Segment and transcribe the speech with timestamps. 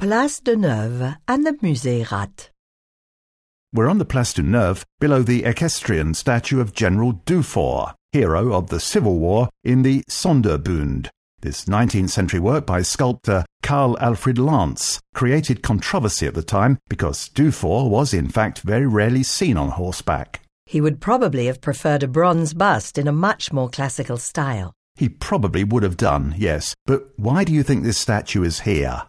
[0.00, 2.48] Place de Neuve and the Musée Rath.
[3.70, 8.68] We're on the Place du Neuve below the equestrian statue of General Dufour, hero of
[8.68, 11.10] the Civil War in the Sonderbund.
[11.42, 17.28] This 19th century work by sculptor Carl Alfred Lanz created controversy at the time because
[17.28, 20.40] Dufour was in fact very rarely seen on horseback.
[20.64, 24.72] He would probably have preferred a bronze bust in a much more classical style.
[24.94, 29.02] He probably would have done, yes, but why do you think this statue is here?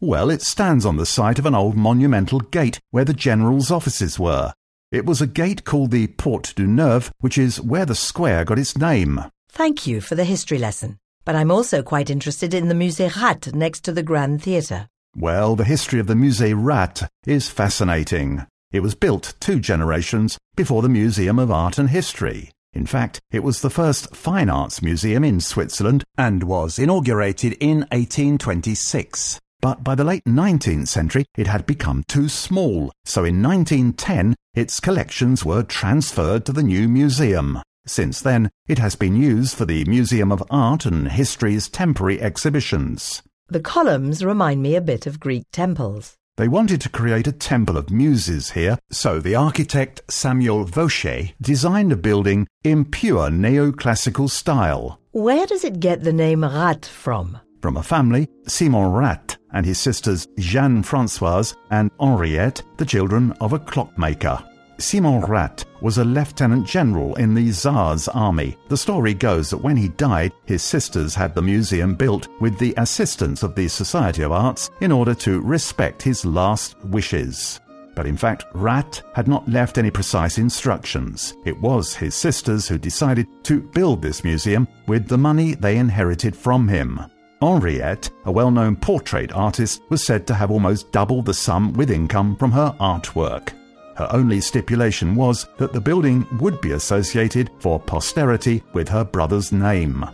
[0.00, 4.18] Well, it stands on the site of an old monumental gate where the general's offices
[4.18, 4.52] were.
[4.90, 8.58] It was a gate called the Porte du Neuve, which is where the square got
[8.58, 9.20] its name.
[9.50, 10.98] Thank you for the history lesson.
[11.24, 14.88] But I'm also quite interested in the Musée Rath next to the Grand Theatre.
[15.16, 18.46] Well, the history of the Musée Rath is fascinating.
[18.72, 22.50] It was built two generations before the Museum of Art and History.
[22.72, 27.86] In fact, it was the first fine arts museum in Switzerland and was inaugurated in
[27.92, 34.34] 1826 but by the late 19th century it had become too small, so in 1910
[34.52, 37.58] its collections were transferred to the new museum.
[37.86, 43.22] Since then, it has been used for the Museum of Art and History's temporary exhibitions.
[43.48, 46.14] The columns remind me a bit of Greek temples.
[46.36, 51.90] They wanted to create a temple of muses here, so the architect Samuel Vaucher designed
[51.90, 55.00] a building in pure neoclassical style.
[55.12, 57.38] Where does it get the name Rath from?
[57.64, 59.23] From a family, Simon Rath
[59.54, 64.38] and his sisters Jeanne Francoise and Henriette, the children of a clockmaker.
[64.78, 68.56] Simon Rath was a lieutenant general in the Tsar's army.
[68.68, 72.74] The story goes that when he died, his sisters had the museum built with the
[72.76, 77.60] assistance of the Society of Arts in order to respect his last wishes.
[77.94, 81.34] But in fact, Rath had not left any precise instructions.
[81.44, 86.34] It was his sisters who decided to build this museum with the money they inherited
[86.34, 87.00] from him.
[87.44, 91.90] Henriette, a well known portrait artist, was said to have almost doubled the sum with
[91.90, 93.52] income from her artwork.
[93.96, 99.52] Her only stipulation was that the building would be associated for posterity with her brother's
[99.52, 100.06] name.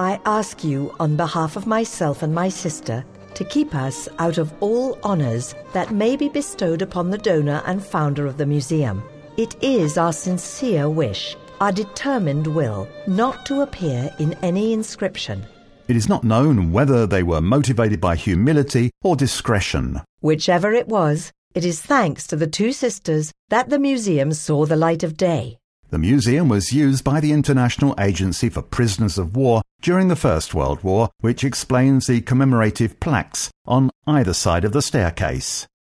[0.00, 3.04] I ask you, on behalf of myself and my sister,
[3.34, 7.84] to keep us out of all honours that may be bestowed upon the donor and
[7.84, 9.02] founder of the museum.
[9.36, 15.46] It is our sincere wish, our determined will, not to appear in any inscription.
[15.88, 20.02] It is not known whether they were motivated by humility or discretion.
[20.20, 24.76] Whichever it was, it is thanks to the two sisters that the museum saw the
[24.76, 25.56] light of day.
[25.88, 30.52] The museum was used by the International Agency for Prisoners of War during the First
[30.52, 35.66] World War, which explains the commemorative plaques on either side of the staircase.